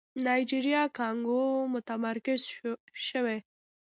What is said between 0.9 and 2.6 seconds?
کانګو متمرکز